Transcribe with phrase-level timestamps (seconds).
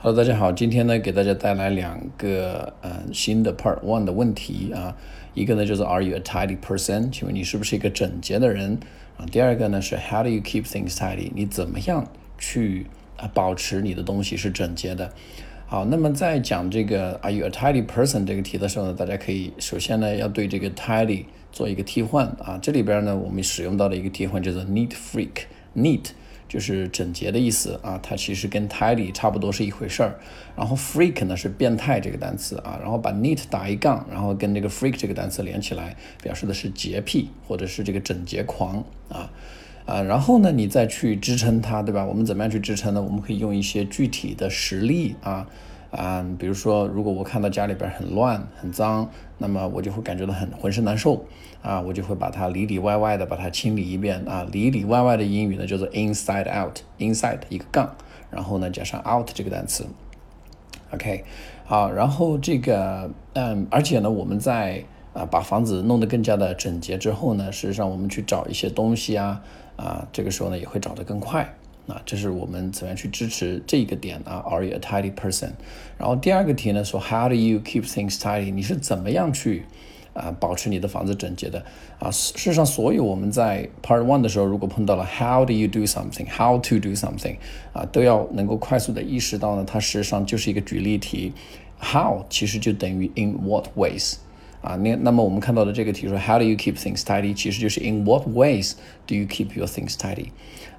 [0.00, 4.96] Hello，大家好，今天呢给大家带来两个嗯新的 Part One 的问题啊，
[5.34, 7.10] 一个呢就是 Are you a tidy person？
[7.10, 8.78] 请问你是不是一个整洁的人
[9.16, 9.26] 啊？
[9.26, 11.32] 第二个呢是 How do you keep things tidy？
[11.34, 12.06] 你怎么样
[12.38, 15.12] 去啊保持你的东西是整洁的？
[15.66, 26.10] 好，那么在讲这个 Are you a tidy person 这个题的时候呢，大家可以首先呢要对这个 tidy 做一个替换啊，这里边呢我们使用到的一个替换叫做 neat freak，neat。
[26.48, 30.18] 就是整洁的意思啊，它其实跟 tidy 差不多是一回事儿。
[30.56, 39.30] 然后 freak 呢是变态这个单词啊，然后把 neat 打一杠，然后跟这个 freak 这个单词连起来，表示的是洁癖或者是这个整洁狂啊
[39.84, 40.02] 啊。
[40.02, 42.04] 然后呢，你再去支撑它，对吧？
[42.04, 43.02] 我们怎么样去支撑呢？
[43.02, 45.46] 我们可以用一些具体的实例啊。
[45.90, 51.24] 啊，比如说，如果我看到家里边很乱、很脏，那么我就会感觉到很浑身难受
[51.62, 54.46] 啊，我就会把它里里外外的把它清理一遍啊。
[54.52, 57.96] 里里外外的英语呢叫做 inside out，inside 一个杠，
[58.30, 59.86] 然后呢加上 out 这个单词。
[60.90, 61.24] OK，
[61.64, 69.40] 好，然后这个嗯，而且呢，我们在啊把房子弄得更加的整洁之后呢，事实上我们去找一些东西啊
[69.76, 71.54] 啊，这个时候呢也会找得更快。
[71.88, 75.52] 啊，这是我们怎么样去支持这一个点啊？Are you a tidy person？
[75.96, 78.52] 然后第二个题呢说，How do you keep things tidy？
[78.52, 79.64] 你是怎么样去
[80.12, 81.64] 啊保持你的房子整洁的？
[81.98, 87.38] 啊，事实上，所有我们在 Part One 的时候，如果碰到了 How do you do something？How to do something？
[87.72, 91.32] 啊，都要能够快速的意识到呢，它事实上就是一个举例题。
[91.80, 94.16] How 其实就等于 In what ways？
[94.60, 97.34] 啊，那那么我们看到的这个题说，How do you keep things tidy？
[97.34, 98.72] 其实就是 In what ways
[99.06, 100.28] do you keep your things tidy？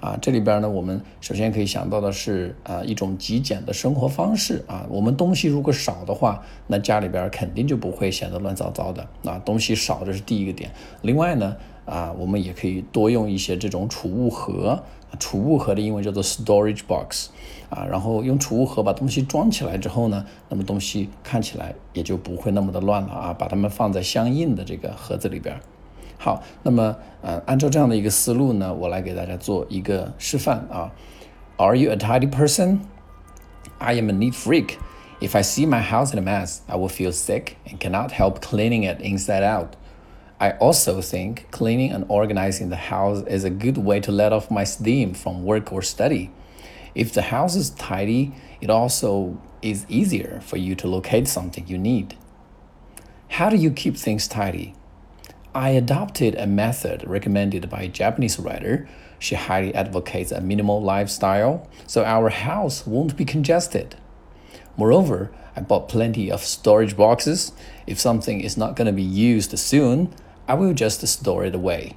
[0.00, 4.86] 啊，这里边呢，我们首先可以想到的是啊，一种极简的生活方式啊。
[4.88, 9.08] 我们东西如果少的话，那家里边肯定就不会显得乱糟糟的。
[9.24, 10.70] 啊，东西少这是第一个点。
[11.02, 11.56] 另外呢，
[11.88, 14.82] 啊，我们也可以多用一些这种储物盒。
[15.18, 17.30] 储物盒的英文叫做 storage box，
[17.70, 25.58] 啊，然后用储物盒把东西装起来之后呢，那么东西看起来也就不会那么的乱了啊，把它们放在相应的这个盒子里边。
[26.18, 30.92] 好，那么呃，按照这样的一个思路呢，我来给大家做一个示范啊。
[31.56, 32.80] Are you a tidy person?
[33.78, 34.76] I am a neat freak.
[35.20, 38.40] If I see my house in a mess, I will feel sick and cannot help
[38.40, 39.77] cleaning it inside out.
[40.40, 44.52] I also think cleaning and organizing the house is a good way to let off
[44.52, 46.30] my steam from work or study.
[46.94, 51.76] If the house is tidy, it also is easier for you to locate something you
[51.76, 52.16] need.
[53.30, 54.74] How do you keep things tidy?
[55.54, 58.88] I adopted a method recommended by a Japanese writer.
[59.18, 63.96] She highly advocates a minimal lifestyle, so our house won't be congested.
[64.76, 67.50] Moreover, I bought plenty of storage boxes.
[67.88, 70.14] If something is not going to be used soon,
[70.48, 71.92] I will just store it away。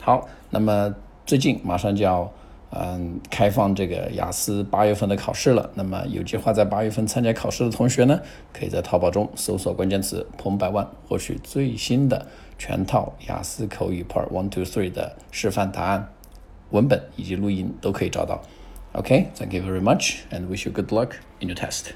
[0.00, 0.94] 好，那么
[1.26, 2.32] 最近马上就要
[2.70, 5.68] 嗯开放这个雅思八月份的考试了。
[5.74, 8.20] 那么有计划在八月份参加考试的同学呢，
[8.52, 12.24] 可以在淘宝中搜索关键词“彭百万”，获取最新的
[12.56, 16.12] 全套雅思口语 Part One Two Three 的示范答案、
[16.70, 18.40] 文本以及录音都可以找到。
[18.92, 21.86] OK，Thank you very much and wish you good luck in your test.